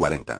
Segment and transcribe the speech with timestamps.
[0.00, 0.38] 40.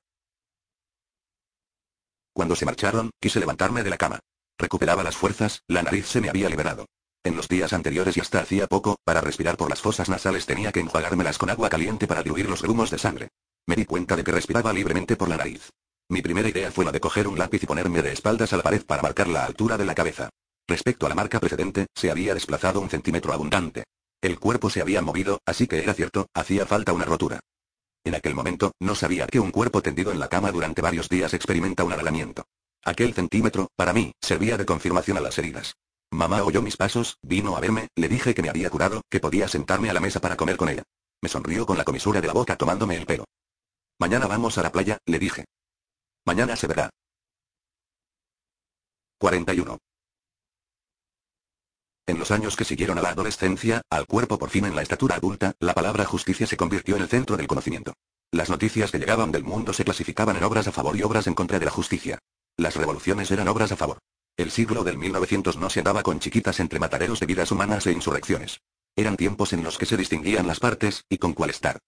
[2.32, 4.18] Cuando se marcharon, quise levantarme de la cama.
[4.56, 6.86] Recuperaba las fuerzas, la nariz se me había liberado.
[7.22, 10.72] En los días anteriores y hasta hacía poco, para respirar por las fosas nasales tenía
[10.72, 13.28] que enjuagármelas con agua caliente para diluir los grumos de sangre.
[13.66, 15.68] Me di cuenta de que respiraba libremente por la nariz.
[16.08, 18.62] Mi primera idea fue la de coger un lápiz y ponerme de espaldas a la
[18.62, 20.30] pared para marcar la altura de la cabeza.
[20.66, 23.84] Respecto a la marca precedente, se había desplazado un centímetro abundante.
[24.22, 27.40] El cuerpo se había movido, así que era cierto, hacía falta una rotura.
[28.04, 31.34] En aquel momento, no sabía que un cuerpo tendido en la cama durante varios días
[31.34, 32.44] experimenta un alargamiento.
[32.82, 35.74] Aquel centímetro, para mí, servía de confirmación a las heridas.
[36.10, 39.48] Mamá oyó mis pasos, vino a verme, le dije que me había curado, que podía
[39.48, 40.82] sentarme a la mesa para comer con ella.
[41.22, 43.24] Me sonrió con la comisura de la boca tomándome el pelo.
[43.98, 45.44] Mañana vamos a la playa, le dije.
[46.24, 46.88] Mañana se verá.
[49.18, 49.78] 41.
[52.10, 55.14] En los años que siguieron a la adolescencia, al cuerpo por fin en la estatura
[55.14, 57.92] adulta, la palabra justicia se convirtió en el centro del conocimiento.
[58.32, 61.34] Las noticias que llegaban del mundo se clasificaban en obras a favor y obras en
[61.34, 62.18] contra de la justicia.
[62.56, 63.98] Las revoluciones eran obras a favor.
[64.36, 67.92] El siglo del 1900 no se andaba con chiquitas entre mataderos de vidas humanas e
[67.92, 68.60] insurrecciones.
[68.96, 71.78] Eran tiempos en los que se distinguían las partes, y con cuál estar.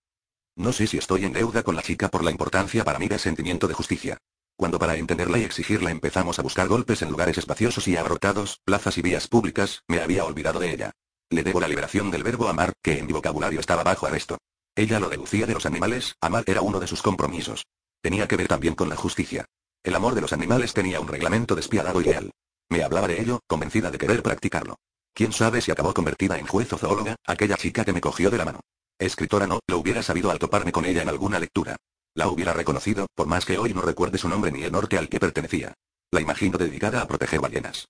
[0.55, 3.19] No sé si estoy en deuda con la chica por la importancia para mí del
[3.19, 4.19] sentimiento de justicia.
[4.63, 8.97] Cuando para entenderla y exigirla empezamos a buscar golpes en lugares espaciosos y abarrotados, plazas
[8.97, 10.93] y vías públicas, me había olvidado de ella.
[11.31, 14.39] Le debo la liberación del verbo amar, que en mi vocabulario estaba bajo arresto.
[14.77, 17.65] Ella lo deducía de los animales, amar era uno de sus compromisos.
[18.01, 19.47] Tenía que ver también con la justicia.
[19.83, 22.31] El amor de los animales tenía un reglamento despiadado y leal.
[22.71, 24.77] Me hablaba de ello, convencida de querer practicarlo.
[25.13, 28.39] ¿Quién sabe si acabó convertida en juez o zoóloga, aquella chica que me cogió de
[28.39, 28.61] la mano?
[28.97, 31.75] Escritora no, lo hubiera sabido al toparme con ella en alguna lectura.
[32.15, 35.09] La hubiera reconocido, por más que hoy no recuerde su nombre ni el norte al
[35.09, 35.73] que pertenecía.
[36.11, 37.89] La imagino dedicada a proteger ballenas.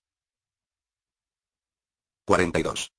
[2.25, 2.89] 42.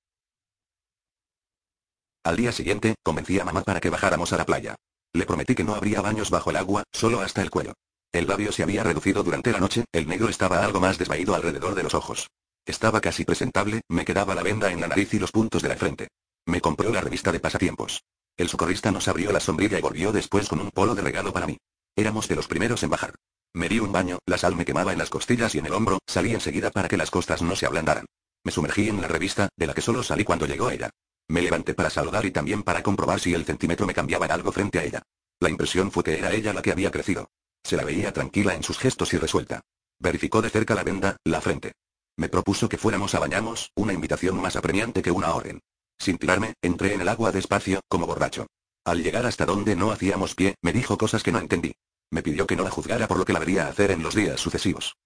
[2.25, 4.77] Al día siguiente, convencí a mamá para que bajáramos a la playa.
[5.15, 7.73] Le prometí que no habría baños bajo el agua, solo hasta el cuello.
[8.13, 11.75] El labio se había reducido durante la noche, el negro estaba algo más desvaído alrededor
[11.75, 12.29] de los ojos.
[12.67, 15.77] Estaba casi presentable, me quedaba la venda en la nariz y los puntos de la
[15.77, 16.09] frente.
[16.47, 18.03] Me compró la revista de pasatiempos.
[18.37, 21.47] El socorrista nos abrió la sombrilla y volvió después con un polo de regalo para
[21.47, 21.57] mí.
[21.95, 23.15] Éramos de los primeros en bajar.
[23.53, 26.01] Me di un baño, la sal me quemaba en las costillas y en el hombro,
[26.09, 28.07] salí enseguida para que las costas no se ablandaran.
[28.43, 30.91] Me sumergí en la revista, de la que solo salí cuando llegó ella.
[31.29, 34.51] Me levanté para saludar y también para comprobar si el centímetro me cambiaba en algo
[34.51, 35.03] frente a ella.
[35.41, 37.29] La impresión fue que era ella la que había crecido.
[37.63, 39.61] Se la veía tranquila en sus gestos y resuelta.
[40.01, 41.73] Verificó de cerca la venda, la frente.
[42.17, 45.61] Me propuso que fuéramos a bañarnos, una invitación más apremiante que una orden.
[45.99, 48.47] Sin tirarme, entré en el agua despacio, como borracho.
[48.85, 51.75] Al llegar hasta donde no hacíamos pie, me dijo cosas que no entendí.
[52.11, 54.39] Me pidió que no la juzgara por lo que la vería hacer en los días
[54.39, 54.97] sucesivos.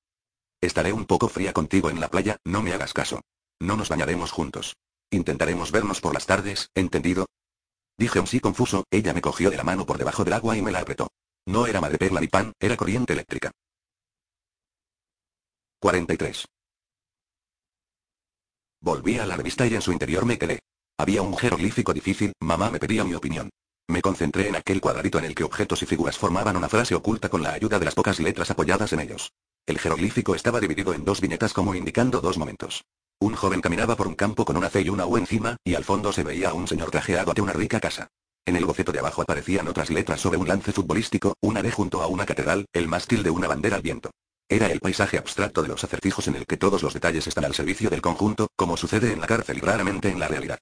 [0.60, 3.20] Estaré un poco fría contigo en la playa, no me hagas caso.
[3.60, 4.76] No nos bañaremos juntos.
[5.10, 7.26] Intentaremos vernos por las tardes, ¿entendido?
[7.96, 10.62] Dije un sí confuso, ella me cogió de la mano por debajo del agua y
[10.62, 11.08] me la apretó.
[11.46, 13.50] No era perla ni pan, era corriente eléctrica.
[15.80, 16.46] 43.
[18.80, 20.60] Volví a la revista y en su interior me quedé.
[21.00, 23.50] Había un jeroglífico difícil, mamá me pedía mi opinión.
[23.86, 27.28] Me concentré en aquel cuadradito en el que objetos y figuras formaban una frase oculta
[27.28, 29.32] con la ayuda de las pocas letras apoyadas en ellos.
[29.64, 32.84] El jeroglífico estaba dividido en dos viñetas como indicando dos momentos.
[33.20, 35.84] Un joven caminaba por un campo con una C y una U encima, y al
[35.84, 38.08] fondo se veía a un señor trajeado ante una rica casa.
[38.44, 42.02] En el boceto de abajo aparecían otras letras sobre un lance futbolístico, una D junto
[42.02, 44.10] a una catedral, el mástil de una bandera al viento.
[44.48, 47.54] Era el paisaje abstracto de los acertijos en el que todos los detalles están al
[47.54, 50.58] servicio del conjunto, como sucede en la cárcel y raramente en la realidad.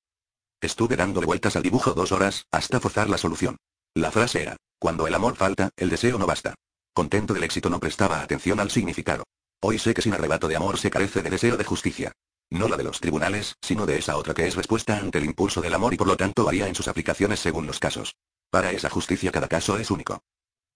[0.60, 3.56] Estuve dándole vueltas al dibujo dos horas, hasta forzar la solución.
[3.94, 6.54] La frase era, cuando el amor falta, el deseo no basta.
[6.94, 9.24] Contento del éxito no prestaba atención al significado.
[9.62, 12.12] Hoy sé que sin arrebato de amor se carece de deseo de justicia.
[12.50, 15.60] No la de los tribunales, sino de esa otra que es respuesta ante el impulso
[15.60, 18.14] del amor y por lo tanto varía en sus aplicaciones según los casos.
[18.50, 20.22] Para esa justicia cada caso es único.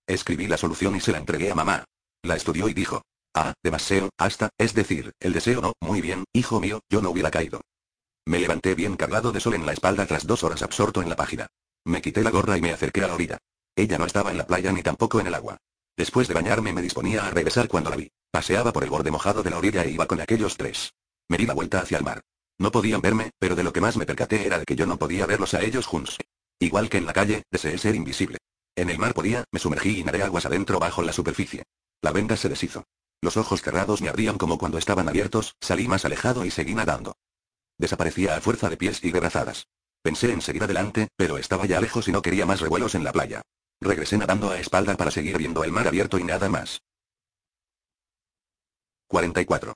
[0.07, 1.85] Escribí la solución y se la entregué a mamá.
[2.23, 3.03] La estudió y dijo.
[3.33, 7.31] Ah, demasiado, hasta, es decir, el deseo no, muy bien, hijo mío, yo no hubiera
[7.31, 7.61] caído.
[8.27, 11.17] Me levanté bien cargado de sol en la espalda tras dos horas absorto en la
[11.17, 11.49] página.
[11.85, 13.39] Me quité la gorra y me acerqué a la orilla.
[13.77, 15.57] Ella no estaba en la playa ni tampoco en el agua.
[15.97, 18.11] Después de bañarme me disponía a regresar cuando la vi.
[18.31, 20.93] Paseaba por el borde mojado de la orilla e iba con aquellos tres.
[21.29, 22.21] Me di la vuelta hacia el mar.
[22.59, 24.99] No podían verme, pero de lo que más me percaté era de que yo no
[24.99, 26.19] podía verlos a ellos juntos.
[26.59, 28.39] Igual que en la calle, deseé ser invisible.
[28.77, 31.65] En el mar podía, me sumergí y nadé aguas adentro bajo la superficie.
[32.03, 32.85] La venda se deshizo.
[33.23, 37.15] Los ojos cerrados me abrían como cuando estaban abiertos, salí más alejado y seguí nadando.
[37.81, 39.67] Desaparecía a fuerza de pies y de brazadas.
[40.03, 43.13] Pensé en seguir adelante, pero estaba ya lejos y no quería más revuelos en la
[43.13, 43.41] playa.
[43.81, 46.83] Regresé nadando a espalda para seguir viendo el mar abierto y nada más.
[49.09, 49.73] 44.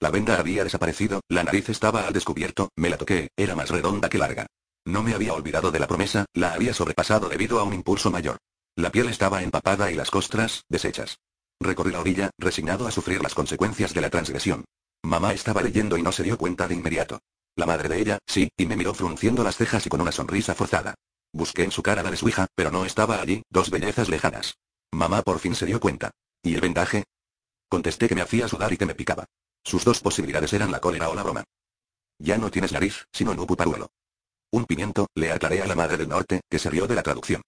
[0.00, 4.08] La venda había desaparecido, la nariz estaba al descubierto, me la toqué, era más redonda
[4.08, 4.48] que larga.
[4.84, 8.38] No me había olvidado de la promesa, la había sobrepasado debido a un impulso mayor.
[8.74, 11.18] La piel estaba empapada y las costras, deshechas.
[11.60, 14.64] Recorrí la orilla, resignado a sufrir las consecuencias de la transgresión.
[15.02, 17.20] Mamá estaba leyendo y no se dio cuenta de inmediato.
[17.56, 20.54] La madre de ella, sí, y me miró frunciendo las cejas y con una sonrisa
[20.54, 20.94] forzada.
[21.32, 24.54] Busqué en su cara la de su hija, pero no estaba allí, dos bellezas lejanas.
[24.92, 26.10] Mamá por fin se dio cuenta.
[26.42, 27.04] ¿Y el vendaje?
[27.68, 29.26] Contesté que me hacía sudar y que me picaba.
[29.64, 31.44] Sus dos posibilidades eran la cólera o la broma.
[32.18, 33.90] Ya no tienes nariz, sino un paruelo.
[34.50, 37.42] Un pimiento, le aclaré a la madre del norte, que se rió de la traducción.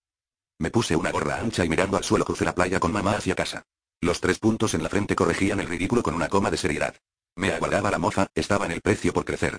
[0.58, 3.35] Me puse una gorra ancha y mirando al suelo crucé la playa con mamá hacia
[3.35, 3.62] casa.
[4.02, 6.94] Los tres puntos en la frente corregían el ridículo con una coma de seriedad.
[7.37, 9.59] Me aguardaba la moza, estaba en el precio por crecer.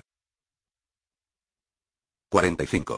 [2.28, 2.96] 45.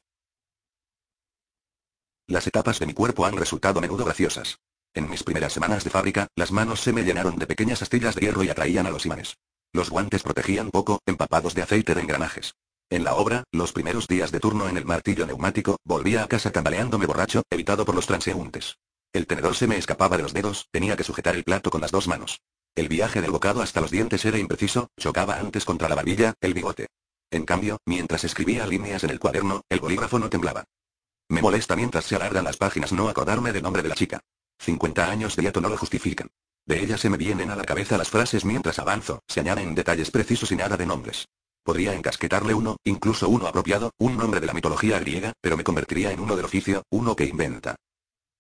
[2.27, 4.59] Las etapas de mi cuerpo han resultado menudo graciosas.
[4.95, 8.23] En mis primeras semanas de fábrica, las manos se me llenaron de pequeñas astillas de
[8.23, 9.37] hierro y atraían a los imanes.
[9.73, 12.55] Los guantes protegían poco, empapados de aceite de engranajes.
[12.91, 16.53] En la obra, los primeros días de turno en el martillo neumático, volvía a casa
[16.53, 18.77] tambaleándome borracho, evitado por los transeúntes.
[19.13, 21.91] El tenedor se me escapaba de los dedos, tenía que sujetar el plato con las
[21.91, 22.41] dos manos.
[22.77, 26.55] El viaje del bocado hasta los dientes era impreciso, chocaba antes contra la barbilla, el
[26.55, 26.89] bigote.
[27.31, 30.65] En cambio, mientras escribía líneas en el cuaderno, el bolígrafo no temblaba.
[31.29, 34.21] Me molesta mientras se alargan las páginas no acordarme del nombre de la chica.
[34.59, 36.29] 50 años de hiato no lo justifican.
[36.67, 40.11] De ella se me vienen a la cabeza las frases mientras avanzo, se añaden detalles
[40.11, 41.27] precisos y nada de nombres.
[41.63, 46.11] Podría encasquetarle uno, incluso uno apropiado, un nombre de la mitología griega, pero me convertiría
[46.11, 47.77] en uno del oficio, uno que inventa.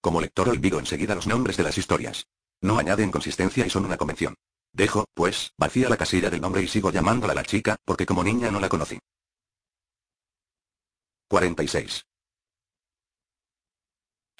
[0.00, 2.26] Como lector olvido enseguida los nombres de las historias.
[2.64, 4.36] No añaden consistencia y son una convención.
[4.72, 8.50] Dejo, pues, vacía la casilla del nombre y sigo llamándola la chica, porque como niña
[8.50, 8.98] no la conocí.
[11.28, 12.06] 46.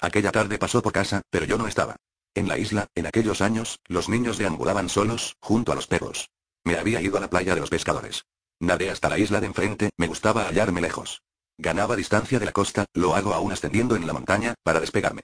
[0.01, 1.97] Aquella tarde pasó por casa, pero yo no estaba.
[2.33, 6.31] En la isla, en aquellos años, los niños deambulaban solos, junto a los perros.
[6.63, 8.25] Me había ido a la playa de los pescadores.
[8.59, 11.21] Nadé hasta la isla de enfrente, me gustaba hallarme lejos.
[11.59, 15.21] Ganaba distancia de la costa, lo hago aún ascendiendo en la montaña, para despegarme.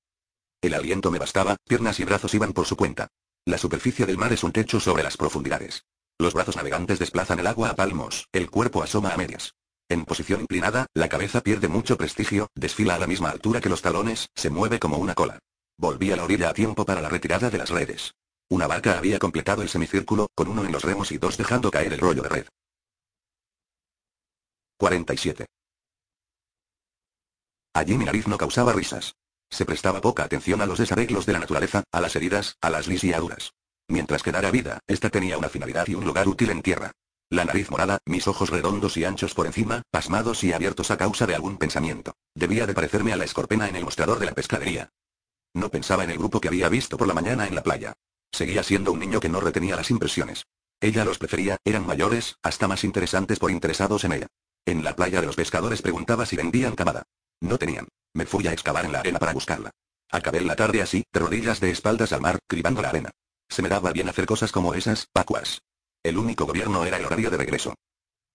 [0.62, 3.08] El aliento me bastaba, piernas y brazos iban por su cuenta.
[3.46, 5.86] La superficie del mar es un techo sobre las profundidades.
[6.20, 9.56] Los brazos navegantes desplazan el agua a palmos, el cuerpo asoma a medias.
[9.90, 13.82] En posición inclinada, la cabeza pierde mucho prestigio, desfila a la misma altura que los
[13.82, 15.40] talones, se mueve como una cola.
[15.78, 18.14] Volví a la orilla a tiempo para la retirada de las redes.
[18.48, 21.94] Una barca había completado el semicírculo, con uno en los remos y dos dejando caer
[21.94, 22.48] el rollo de red.
[24.78, 25.48] 47.
[27.74, 29.16] Allí mi nariz no causaba risas.
[29.52, 32.88] Se prestaba poca atención a los desarreglos de la naturaleza, a las heridas, a las
[32.88, 33.54] lisiaduras.
[33.88, 36.94] Mientras que dara vida, esta tenía una finalidad y un lugar útil en tierra.
[37.30, 41.28] La nariz morada, mis ojos redondos y anchos por encima, pasmados y abiertos a causa
[41.28, 42.14] de algún pensamiento.
[42.34, 44.90] Debía de parecerme a la escorpena en el mostrador de la pescadería.
[45.54, 47.94] No pensaba en el grupo que había visto por la mañana en la playa.
[48.32, 50.46] Seguía siendo un niño que no retenía las impresiones.
[50.80, 54.28] Ella los prefería, eran mayores, hasta más interesantes por interesados en ella.
[54.66, 57.04] En la playa de los pescadores preguntaba si vendían camada.
[57.42, 57.88] No tenían.
[58.14, 59.72] Me fui a excavar en la arena para buscarla.
[60.10, 63.12] Acabé la tarde así, de rodillas de espaldas al mar, cribando la arena.
[63.50, 65.62] Se me daba bien hacer cosas como esas, pacuas.
[66.04, 67.76] El único gobierno era el horario de regreso.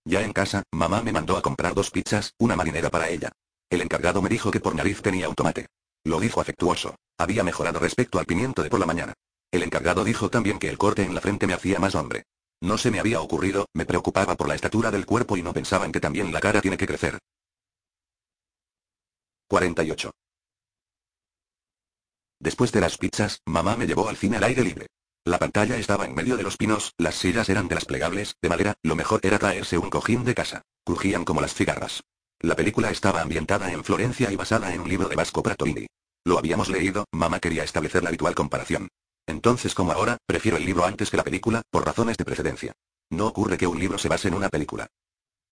[0.05, 3.33] Ya en casa, mamá me mandó a comprar dos pizzas, una marinera para ella.
[3.69, 5.67] El encargado me dijo que por nariz tenía un tomate.
[6.05, 6.95] Lo dijo afectuoso.
[7.19, 9.15] Había mejorado respecto al pimiento de por la mañana.
[9.51, 12.25] El encargado dijo también que el corte en la frente me hacía más hombre.
[12.61, 15.85] No se me había ocurrido, me preocupaba por la estatura del cuerpo y no pensaba
[15.85, 17.19] en que también la cara tiene que crecer.
[19.49, 20.11] 48.
[22.41, 24.89] Después de las pizzas, mamá me llevó al cine al aire libre.
[25.25, 28.49] La pantalla estaba en medio de los pinos, las sillas eran de las plegables, de
[28.49, 30.63] madera, lo mejor era traerse un cojín de casa.
[30.85, 32.03] Crujían como las cigarras.
[32.41, 35.87] La película estaba ambientada en Florencia y basada en un libro de Vasco Pratolini.
[36.25, 38.89] Lo habíamos leído, mamá quería establecer la habitual comparación.
[39.27, 42.73] Entonces como ahora, prefiero el libro antes que la película, por razones de precedencia.
[43.11, 44.89] No ocurre que un libro se base en una película.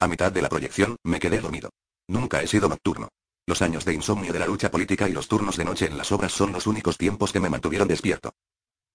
[0.00, 1.70] A mitad de la proyección, me quedé dormido.
[2.08, 3.08] Nunca he sido nocturno.
[3.46, 6.12] Los años de insomnio de la lucha política y los turnos de noche en las
[6.12, 8.34] obras son los únicos tiempos que me mantuvieron despierto.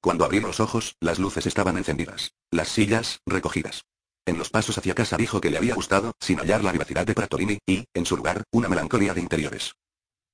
[0.02, 2.34] Cuando abrí los ojos, las luces estaban encendidas.
[2.50, 3.86] Las sillas, recogidas.
[4.26, 7.14] En los pasos hacia casa dijo que le había gustado, sin hallar la vivacidad de
[7.14, 9.74] Pratolini, y, en su lugar, una melancolía de interiores.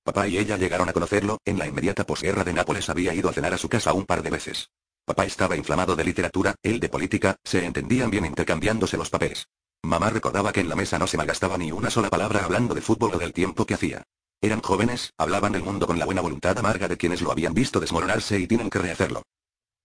[0.03, 3.33] Papá y ella llegaron a conocerlo, en la inmediata posguerra de Nápoles había ido a
[3.33, 4.69] cenar a su casa un par de veces.
[5.03, 9.47] Papá estaba inflamado de literatura, él de política, se entendían bien intercambiándose los papeles.
[9.85, 12.81] Mamá recordaba que en la mesa no se malgastaba ni una sola palabra hablando de
[12.81, 14.03] fútbol o del tiempo que hacía.
[14.41, 17.79] Eran jóvenes, hablaban del mundo con la buena voluntad amarga de quienes lo habían visto
[17.79, 19.21] desmoronarse y tienen que rehacerlo.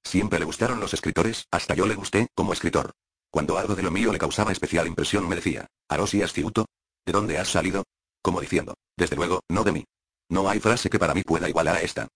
[0.03, 2.93] Siempre le gustaron los escritores, hasta yo le gusté, como escritor.
[3.31, 6.65] Cuando algo de lo mío le causaba especial impresión me decía, Arosias Ciuto?
[7.05, 7.85] ¿De dónde has salido?
[8.23, 9.85] Como diciendo, desde luego, no de mí.
[10.31, 12.09] No hay frase que para mí pueda igualar a esta.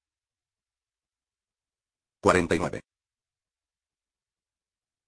[2.23, 2.81] 49.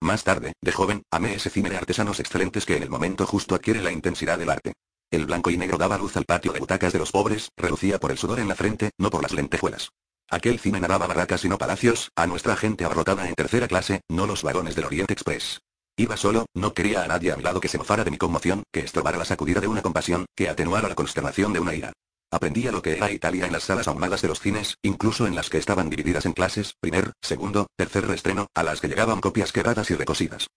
[0.00, 3.54] Más tarde, de joven, amé ese cine de artesanos excelentes que en el momento justo
[3.54, 4.74] adquiere la intensidad del arte.
[5.10, 8.10] El blanco y negro daba luz al patio de butacas de los pobres, relucía por
[8.10, 9.90] el sudor en la frente, no por las lentejuelas.
[10.28, 14.26] Aquel cine narraba barracas y no palacios, a nuestra gente abarrotada en tercera clase, no
[14.26, 15.60] los vagones del Oriente Express.
[15.96, 18.64] Iba solo, no quería a nadie a mi lado que se mofara de mi conmoción,
[18.70, 21.92] que estorbara la sacudida de una compasión, que atenuara la consternación de una ira.
[22.30, 25.48] Aprendía lo que era Italia en las salas ahumadas de los cines, incluso en las
[25.48, 29.90] que estaban divididas en clases, primer, segundo, tercer restreno, a las que llegaban copias quebradas
[29.90, 30.48] y recosidas.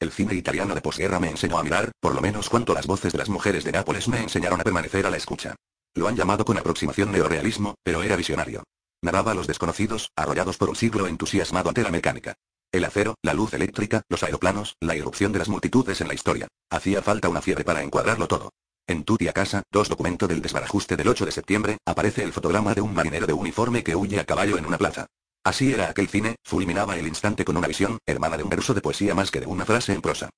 [0.00, 3.12] El cine italiano de posguerra me enseñó a mirar, por lo menos cuanto las voces
[3.12, 5.54] de las mujeres de Nápoles me enseñaron a permanecer a la escucha.
[5.94, 8.64] Lo han llamado con aproximación neorealismo, pero era visionario.
[9.00, 12.34] Narraba a los desconocidos, arrollados por un siglo entusiasmado ante la mecánica.
[12.72, 16.48] El acero, la luz eléctrica, los aeroplanos, la irrupción de las multitudes en la historia.
[16.70, 18.50] Hacía falta una fiebre para encuadrarlo todo.
[18.86, 22.74] En tu tía casa, dos documento del desbarajuste del 8 de septiembre, aparece el fotograma
[22.74, 25.06] de un marinero de uniforme que huye a caballo en una plaza.
[25.42, 28.82] Así era aquel cine, fulminaba el instante con una visión, hermana de un verso de
[28.82, 30.28] poesía más que de una frase en prosa.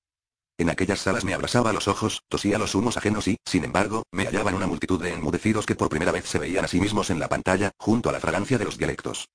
[0.57, 4.25] En aquellas salas me abrazaba los ojos, tosía los humos ajenos y, sin embargo, me
[4.25, 7.19] hallaban una multitud de enmudecidos que por primera vez se veían a sí mismos en
[7.19, 9.27] la pantalla, junto a la fragancia de los dialectos.